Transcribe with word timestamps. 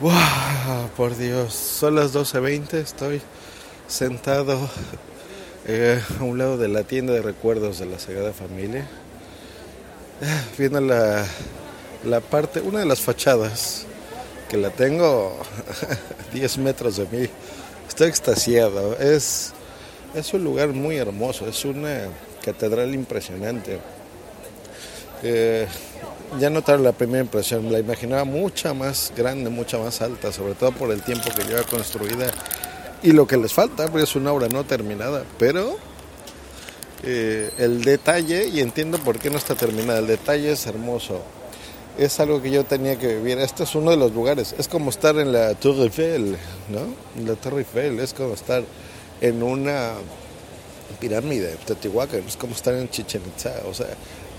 ¡Wow! 0.00 0.88
Por 0.96 1.16
Dios, 1.16 1.54
son 1.54 1.94
las 1.94 2.12
12.20, 2.12 2.74
estoy 2.74 3.22
sentado 3.86 4.68
eh, 5.66 6.02
a 6.18 6.24
un 6.24 6.36
lado 6.36 6.58
de 6.58 6.66
la 6.66 6.82
tienda 6.82 7.12
de 7.12 7.22
recuerdos 7.22 7.78
de 7.78 7.86
la 7.86 8.00
Sagrada 8.00 8.32
Familia, 8.32 8.88
eh, 10.20 10.40
viendo 10.58 10.80
la, 10.80 11.24
la 12.04 12.20
parte, 12.20 12.60
una 12.60 12.80
de 12.80 12.86
las 12.86 13.00
fachadas, 13.02 13.86
que 14.48 14.56
la 14.56 14.70
tengo 14.70 15.38
a 16.30 16.34
10 16.34 16.58
metros 16.58 16.96
de 16.96 17.06
mí. 17.06 17.28
Estoy 17.86 18.08
extasiado, 18.08 18.98
es, 18.98 19.52
es 20.12 20.34
un 20.34 20.42
lugar 20.42 20.70
muy 20.70 20.96
hermoso, 20.96 21.46
es 21.48 21.64
una 21.64 22.08
catedral 22.44 22.92
impresionante. 22.94 23.78
Eh, 25.22 25.68
ya 26.40 26.50
notaron 26.50 26.82
la 26.82 26.92
primera 26.92 27.20
impresión, 27.20 27.70
la 27.70 27.78
imaginaba 27.78 28.24
mucha 28.24 28.74
más 28.74 29.12
grande, 29.16 29.50
mucha 29.50 29.78
más 29.78 30.00
alta, 30.02 30.32
sobre 30.32 30.54
todo 30.54 30.72
por 30.72 30.90
el 30.90 31.02
tiempo 31.02 31.30
que 31.34 31.44
lleva 31.44 31.62
construida 31.62 32.26
y 33.02 33.12
lo 33.12 33.26
que 33.26 33.36
les 33.36 33.52
falta, 33.52 33.86
porque 33.88 34.04
es 34.04 34.16
una 34.16 34.32
obra 34.32 34.48
no 34.48 34.64
terminada, 34.64 35.24
pero 35.38 35.76
eh, 37.02 37.50
el 37.58 37.84
detalle, 37.84 38.48
y 38.48 38.60
entiendo 38.60 38.98
por 38.98 39.18
qué 39.18 39.28
no 39.28 39.36
está 39.36 39.54
terminada, 39.54 39.98
el 39.98 40.06
detalle 40.06 40.52
es 40.52 40.66
hermoso. 40.66 41.20
Es 41.98 42.18
algo 42.18 42.40
que 42.42 42.50
yo 42.50 42.64
tenía 42.64 42.98
que 42.98 43.16
vivir. 43.16 43.38
Este 43.38 43.62
es 43.62 43.74
uno 43.74 43.90
de 43.92 43.96
los 43.96 44.12
lugares. 44.12 44.54
Es 44.58 44.66
como 44.66 44.90
estar 44.90 45.16
en 45.18 45.32
la 45.32 45.54
Tour 45.54 45.76
Eiffel, 45.76 46.36
¿no? 46.68 47.24
la 47.24 47.36
Torre 47.36 47.58
Eiffel 47.58 48.00
es 48.00 48.14
como 48.14 48.34
estar 48.34 48.64
en 49.20 49.42
una 49.42 49.92
pirámide, 50.98 51.56
Teotihuacán, 51.66 52.24
es 52.26 52.36
como 52.36 52.54
estar 52.54 52.74
en 52.74 52.88
Chichen 52.88 53.22
Itza. 53.26 53.52
O 53.68 53.74
sea, 53.74 53.88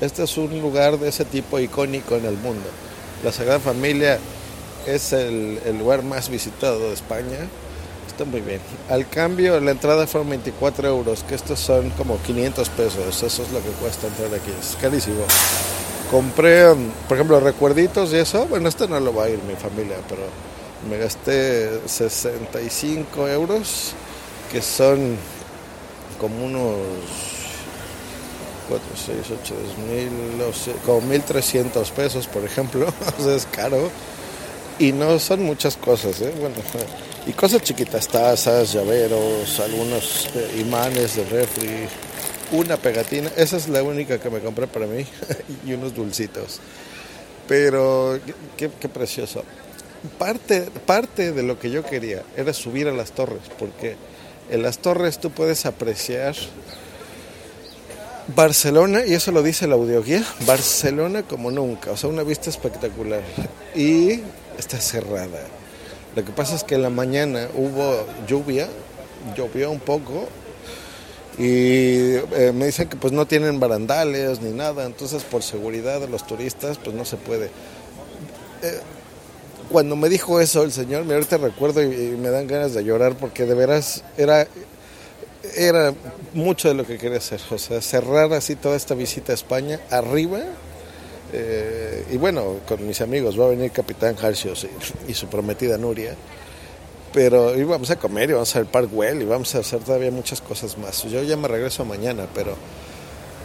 este 0.00 0.24
es 0.24 0.36
un 0.36 0.60
lugar 0.60 0.98
de 0.98 1.08
ese 1.08 1.24
tipo 1.24 1.58
icónico 1.58 2.16
en 2.16 2.24
el 2.24 2.36
mundo. 2.36 2.66
La 3.22 3.32
Sagrada 3.32 3.60
Familia 3.60 4.18
es 4.86 5.12
el, 5.12 5.60
lugar 5.78 6.02
más 6.02 6.28
visitado 6.28 6.88
de 6.88 6.94
España 6.94 7.38
está 8.06 8.24
muy 8.24 8.40
bien. 8.40 8.60
Al 8.88 9.08
cambio, 9.08 9.58
la 9.58 9.72
entrada 9.72 10.06
fueron 10.06 10.30
24 10.30 10.88
euros, 10.88 11.24
que 11.24 11.34
estos 11.34 11.58
son 11.58 11.90
como 11.90 12.22
500 12.22 12.68
pesos. 12.68 13.22
Eso 13.22 13.42
es 13.42 13.50
lo 13.50 13.60
que 13.60 13.70
cuesta 13.80 14.06
entrar 14.06 14.28
aquí, 14.28 14.52
es 14.60 14.76
carísimo. 14.80 15.24
Compré, 16.12 16.66
por 17.08 17.16
ejemplo, 17.16 17.40
recuerditos 17.40 18.12
y 18.12 18.16
eso. 18.16 18.46
Bueno, 18.46 18.68
este 18.68 18.86
no 18.86 19.00
lo 19.00 19.12
va 19.12 19.24
a 19.24 19.30
ir 19.30 19.42
mi 19.42 19.56
familia, 19.56 19.96
pero 20.08 20.22
me 20.88 20.96
gasté 20.98 21.80
65 21.86 23.26
euros, 23.26 23.94
que 24.52 24.62
son 24.62 25.16
como 26.20 26.44
unos 26.44 26.76
4, 28.68 28.88
6, 29.06 29.18
8, 29.42 29.54
1000, 29.88 30.80
como 30.84 31.00
1300 31.02 31.90
pesos, 31.90 32.26
por 32.26 32.44
ejemplo. 32.44 32.86
o 33.18 33.22
sea, 33.22 33.34
es 33.34 33.46
caro. 33.46 33.90
Y 34.78 34.92
no 34.92 35.18
son 35.18 35.42
muchas 35.42 35.76
cosas, 35.76 36.20
¿eh? 36.20 36.32
Bueno, 36.40 36.56
y 37.26 37.32
cosas 37.32 37.62
chiquitas, 37.62 38.08
tazas, 38.08 38.72
llaveros, 38.72 39.60
algunos 39.60 40.28
eh, 40.34 40.58
imanes 40.60 41.16
de 41.16 41.24
refri, 41.24 41.86
una 42.52 42.76
pegatina. 42.76 43.30
Esa 43.36 43.56
es 43.56 43.68
la 43.68 43.82
única 43.82 44.18
que 44.18 44.30
me 44.30 44.40
compré 44.40 44.66
para 44.66 44.86
mí 44.86 45.06
y 45.66 45.72
unos 45.72 45.94
dulcitos. 45.94 46.60
Pero 47.48 48.18
qué, 48.56 48.68
precioso. 48.68 49.44
Parte, 50.18 50.68
parte 50.86 51.32
de 51.32 51.42
lo 51.42 51.58
que 51.58 51.70
yo 51.70 51.82
quería 51.84 52.22
era 52.36 52.52
subir 52.52 52.88
a 52.88 52.92
las 52.92 53.12
torres, 53.12 53.42
porque 53.58 53.96
en 54.50 54.62
las 54.62 54.78
torres 54.78 55.18
tú 55.18 55.30
puedes 55.30 55.66
apreciar 55.66 56.34
Barcelona, 58.28 59.04
y 59.06 59.14
eso 59.14 59.32
lo 59.32 59.42
dice 59.42 59.66
la 59.66 59.74
audioguía, 59.74 60.24
Barcelona 60.46 61.22
como 61.22 61.50
nunca, 61.50 61.90
o 61.90 61.96
sea, 61.96 62.08
una 62.08 62.22
vista 62.22 62.50
espectacular. 62.50 63.22
Y 63.74 64.20
está 64.58 64.80
cerrada 64.80 65.40
lo 66.14 66.24
que 66.24 66.30
pasa 66.30 66.54
es 66.54 66.62
que 66.62 66.76
en 66.76 66.82
la 66.82 66.90
mañana 66.90 67.48
hubo 67.56 68.06
lluvia, 68.28 68.68
llovió 69.36 69.70
un 69.70 69.80
poco 69.80 70.28
y 71.38 72.14
eh, 72.14 72.52
me 72.54 72.66
dicen 72.66 72.88
que 72.88 72.96
pues 72.96 73.12
no 73.12 73.26
tienen 73.26 73.58
barandales 73.58 74.40
ni 74.40 74.52
nada, 74.52 74.84
entonces 74.84 75.24
por 75.24 75.42
seguridad 75.42 76.00
de 76.00 76.08
los 76.08 76.24
turistas 76.24 76.78
pues 76.78 76.94
no 76.94 77.04
se 77.04 77.16
puede. 77.16 77.46
Eh, 78.62 78.80
cuando 79.72 79.96
me 79.96 80.08
dijo 80.08 80.40
eso 80.40 80.62
el 80.62 80.70
señor, 80.70 81.04
me 81.04 81.14
ahorita 81.14 81.38
recuerdo 81.38 81.82
y, 81.82 81.86
y, 81.86 82.16
me 82.16 82.30
dan 82.30 82.46
ganas 82.46 82.74
de 82.74 82.84
llorar 82.84 83.16
porque 83.16 83.44
de 83.44 83.54
veras 83.54 84.04
era 84.16 84.46
era 85.56 85.94
mucho 86.32 86.68
de 86.68 86.74
lo 86.74 86.86
que 86.86 86.98
quería 86.98 87.18
hacer, 87.18 87.40
o 87.50 87.58
sea, 87.58 87.80
cerrar 87.80 88.32
así 88.32 88.56
toda 88.56 88.76
esta 88.76 88.94
visita 88.94 89.32
a 89.32 89.34
España 89.34 89.80
arriba 89.90 90.40
eh, 91.36 92.04
y 92.12 92.16
bueno, 92.16 92.60
con 92.68 92.86
mis 92.86 93.00
amigos 93.00 93.38
va 93.38 93.46
a 93.46 93.48
venir 93.48 93.72
Capitán 93.72 94.14
Harcios 94.22 94.68
y, 95.08 95.14
su 95.14 95.26
prometida 95.26 95.76
Nuria. 95.76 96.14
Pero 97.12 97.58
íbamos 97.58 97.90
a 97.90 97.96
comer 97.96 98.30
y 98.30 98.32
vamos 98.34 98.54
al 98.54 98.66
Park 98.66 98.90
Well 98.92 99.20
y 99.20 99.24
vamos 99.24 99.52
a 99.56 99.58
hacer 99.58 99.80
todavía 99.80 100.12
muchas 100.12 100.40
cosas 100.40 100.78
más. 100.78 101.02
Yo 101.04 101.22
ya 101.24 101.36
me 101.36 101.48
regreso 101.48 101.84
mañana, 101.84 102.26
pero 102.34 102.56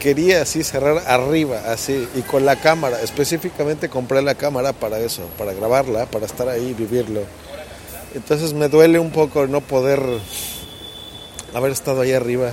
quería 0.00 0.42
así 0.42 0.64
cerrar 0.64 1.02
arriba, 1.06 1.62
así, 1.66 2.08
y 2.16 2.22
con 2.22 2.44
la 2.44 2.56
cámara. 2.56 3.00
Específicamente 3.02 3.88
compré 3.88 4.20
la 4.20 4.34
cámara 4.34 4.72
para 4.72 4.98
eso, 4.98 5.22
para 5.38 5.52
grabarla, 5.52 6.06
para 6.06 6.26
estar 6.26 6.48
ahí 6.48 6.74
vivirlo. 6.74 7.22
Entonces 8.14 8.52
me 8.52 8.68
duele 8.68 8.98
un 8.98 9.10
poco 9.10 9.46
no 9.46 9.60
poder 9.60 10.00
haber 11.54 11.72
estado 11.72 12.00
ahí 12.00 12.12
arriba 12.12 12.52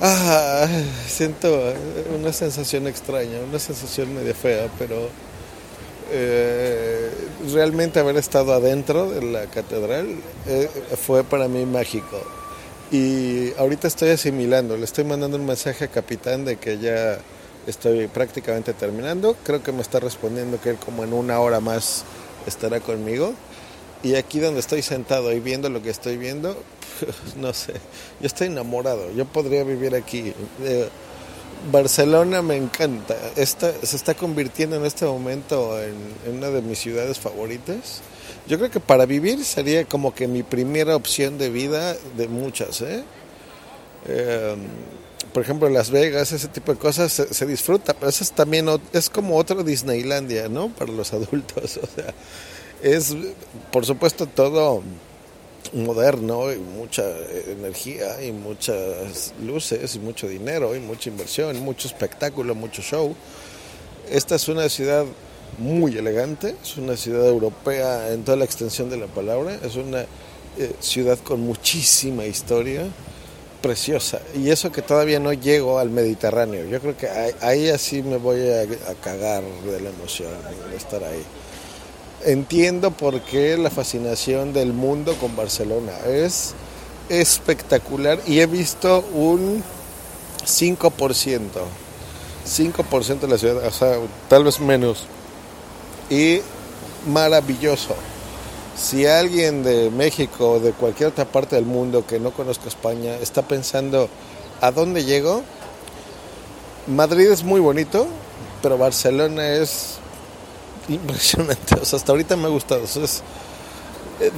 Ah, 0.00 0.66
siento 1.06 1.72
una 2.14 2.32
sensación 2.32 2.86
extraña, 2.88 3.38
una 3.48 3.58
sensación 3.58 4.14
medio 4.14 4.34
fea, 4.34 4.68
pero 4.78 5.08
eh, 6.10 7.10
realmente 7.52 8.00
haber 8.00 8.16
estado 8.16 8.52
adentro 8.52 9.08
de 9.08 9.22
la 9.22 9.46
catedral 9.46 10.08
eh, 10.46 10.68
fue 11.00 11.22
para 11.22 11.46
mí 11.48 11.64
mágico. 11.64 12.20
Y 12.90 13.52
ahorita 13.56 13.88
estoy 13.88 14.10
asimilando, 14.10 14.76
le 14.76 14.84
estoy 14.84 15.04
mandando 15.04 15.36
un 15.36 15.46
mensaje 15.46 15.84
a 15.84 15.88
Capitán 15.88 16.44
de 16.44 16.56
que 16.56 16.78
ya 16.78 17.18
estoy 17.66 18.08
prácticamente 18.08 18.74
terminando. 18.74 19.36
Creo 19.44 19.62
que 19.62 19.72
me 19.72 19.80
está 19.80 20.00
respondiendo 20.00 20.60
que 20.60 20.70
él 20.70 20.76
como 20.76 21.04
en 21.04 21.12
una 21.12 21.38
hora 21.40 21.60
más 21.60 22.04
estará 22.46 22.80
conmigo. 22.80 23.32
Y 24.04 24.16
aquí 24.16 24.38
donde 24.38 24.60
estoy 24.60 24.82
sentado 24.82 25.32
y 25.32 25.40
viendo 25.40 25.70
lo 25.70 25.82
que 25.82 25.88
estoy 25.88 26.18
viendo, 26.18 26.62
no 27.36 27.54
sé, 27.54 27.72
yo 28.20 28.26
estoy 28.26 28.48
enamorado, 28.48 29.10
yo 29.12 29.24
podría 29.24 29.64
vivir 29.64 29.94
aquí. 29.94 30.34
Eh, 30.62 30.88
Barcelona 31.72 32.42
me 32.42 32.56
encanta, 32.56 33.16
Esta, 33.36 33.72
se 33.82 33.96
está 33.96 34.12
convirtiendo 34.12 34.76
en 34.76 34.84
este 34.84 35.06
momento 35.06 35.80
en, 35.80 36.36
una 36.36 36.50
de 36.50 36.60
mis 36.60 36.78
ciudades 36.78 37.18
favoritas. 37.18 38.02
Yo 38.46 38.58
creo 38.58 38.70
que 38.70 38.80
para 38.80 39.06
vivir 39.06 39.42
sería 39.42 39.86
como 39.86 40.14
que 40.14 40.28
mi 40.28 40.42
primera 40.42 40.94
opción 40.96 41.38
de 41.38 41.48
vida 41.48 41.96
de 42.18 42.28
muchas. 42.28 42.82
¿eh? 42.82 43.02
Em, 44.06 44.58
por 45.32 45.42
ejemplo, 45.42 45.70
Las 45.70 45.90
Vegas, 45.90 46.32
ese 46.32 46.48
tipo 46.48 46.72
de 46.72 46.78
cosas 46.78 47.10
se, 47.10 47.46
disfruta, 47.46 47.94
pero 47.94 48.10
eso 48.10 48.22
es 48.22 48.32
también 48.32 48.68
es 48.92 49.08
como 49.08 49.38
otro 49.38 49.64
Disneylandia, 49.64 50.50
¿no? 50.50 50.68
Para 50.68 50.92
los 50.92 51.14
adultos. 51.14 51.80
O 51.82 51.86
sea, 51.86 52.12
es, 52.84 53.16
por 53.72 53.86
supuesto, 53.86 54.26
todo 54.26 54.82
moderno 55.72 56.52
y 56.52 56.58
mucha 56.58 57.02
energía 57.46 58.22
y 58.22 58.30
muchas 58.30 59.32
luces 59.42 59.96
y 59.96 59.98
mucho 59.98 60.28
dinero 60.28 60.76
y 60.76 60.80
mucha 60.80 61.08
inversión, 61.08 61.58
mucho 61.60 61.88
espectáculo, 61.88 62.54
mucho 62.54 62.82
show. 62.82 63.16
Esta 64.10 64.34
es 64.34 64.48
una 64.48 64.68
ciudad 64.68 65.06
muy 65.56 65.96
elegante, 65.96 66.56
es 66.62 66.76
una 66.76 66.94
ciudad 66.94 67.26
europea 67.26 68.12
en 68.12 68.22
toda 68.22 68.36
la 68.36 68.44
extensión 68.44 68.90
de 68.90 68.98
la 68.98 69.06
palabra, 69.06 69.58
es 69.64 69.76
una 69.76 70.02
eh, 70.02 70.72
ciudad 70.80 71.18
con 71.20 71.40
muchísima 71.40 72.26
historia, 72.26 72.82
preciosa. 73.62 74.20
Y 74.34 74.50
eso 74.50 74.70
que 74.70 74.82
todavía 74.82 75.20
no 75.20 75.32
llego 75.32 75.78
al 75.78 75.88
Mediterráneo, 75.88 76.66
yo 76.66 76.80
creo 76.80 76.98
que 76.98 77.08
ahí, 77.40 77.70
así 77.70 78.02
me 78.02 78.18
voy 78.18 78.46
a, 78.46 78.60
a 78.90 78.94
cagar 79.02 79.42
de 79.42 79.80
la 79.80 79.88
emoción 79.88 80.28
de 80.70 80.76
estar 80.76 81.02
ahí 81.02 81.24
entiendo 82.24 82.90
por 82.90 83.20
qué 83.20 83.56
la 83.56 83.70
fascinación 83.70 84.52
del 84.52 84.72
mundo 84.72 85.14
con 85.20 85.36
Barcelona. 85.36 85.92
Es 86.06 86.54
espectacular 87.08 88.20
y 88.26 88.40
he 88.40 88.46
visto 88.46 89.04
un 89.14 89.62
5%, 90.44 91.38
5% 92.46 93.20
de 93.20 93.28
la 93.28 93.38
ciudad, 93.38 93.66
o 93.66 93.70
sea, 93.70 93.98
tal 94.28 94.44
vez 94.44 94.60
menos. 94.60 95.04
Y 96.10 96.40
maravilloso. 97.06 97.94
Si 98.76 99.06
alguien 99.06 99.62
de 99.62 99.90
México 99.90 100.52
o 100.52 100.60
de 100.60 100.72
cualquier 100.72 101.10
otra 101.10 101.24
parte 101.24 101.56
del 101.56 101.64
mundo 101.64 102.04
que 102.06 102.18
no 102.18 102.32
conozca 102.32 102.68
España 102.68 103.14
está 103.16 103.42
pensando 103.42 104.08
a 104.60 104.72
dónde 104.72 105.04
llego, 105.04 105.42
Madrid 106.86 107.30
es 107.30 107.44
muy 107.44 107.60
bonito, 107.60 108.06
pero 108.62 108.76
Barcelona 108.76 109.54
es 109.54 109.98
impresionante. 110.88 111.74
O 111.80 111.84
sea, 111.84 111.98
hasta 111.98 112.12
ahorita 112.12 112.36
me 112.36 112.46
ha 112.46 112.50
gustado. 112.50 112.84
es 112.84 113.22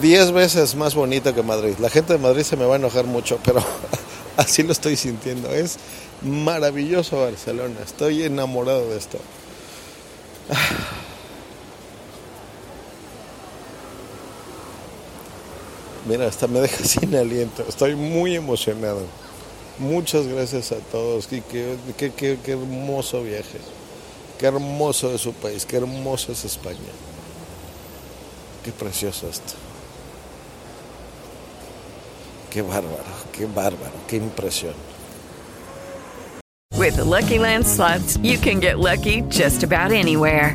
10 0.00 0.32
veces 0.32 0.75
más 0.75 0.94
bonito 0.94 1.34
que 1.34 1.43
Madrid. 1.43 1.75
La 1.78 1.90
gente 1.90 2.12
de 2.12 2.19
Madrid 2.19 2.43
se 2.43 2.56
me 2.56 2.64
va 2.64 2.75
a 2.75 2.78
enojar 2.78 3.04
mucho, 3.04 3.38
pero 3.44 3.62
así 4.37 4.62
lo 4.62 4.72
estoy 4.72 4.96
sintiendo. 4.96 5.50
Es 5.50 5.78
maravilloso 6.22 7.20
Barcelona. 7.20 7.76
Estoy 7.84 8.22
enamorado 8.25 8.88
de 8.90 8.96
esto. 8.98 9.19
Mira, 16.06 16.26
hasta 16.28 16.46
me 16.46 16.60
deja 16.60 16.84
sin 16.84 17.14
aliento. 17.16 17.64
Estoy 17.69 17.96
muy 17.96 18.37
emocionado. 18.37 19.02
Muchas 19.78 20.26
gracias 20.26 20.72
a 20.72 20.76
todos. 20.76 21.31
Y 21.32 21.43
qué, 21.43 21.76
qué, 21.96 22.10
qué, 22.12 22.52
hermoso 22.52 23.22
viaje. 23.22 23.58
Qué 24.38 24.47
hermoso 24.47 25.15
es 25.15 25.21
su 25.21 25.33
país. 25.33 25.65
Qué 25.65 25.77
hermoso 25.77 26.33
es 26.33 26.44
España. 26.44 26.79
Qué 28.65 28.73
precioso 28.73 29.29
esto. 29.29 29.55
Qué 32.50 32.62
bárbaro, 32.62 33.05
qué 33.33 33.47
bárbaro, 33.47 33.93
qué 34.09 34.17
impresión. 34.17 34.75
With 36.77 36.97
the 36.97 37.05
Lucky 37.05 37.38
Land 37.38 37.67
slots, 37.67 38.17
you 38.19 38.38
can 38.38 38.61
get 38.61 38.79
lucky 38.79 39.23
just 39.29 39.62
about 39.62 39.93
anywhere. 39.93 40.55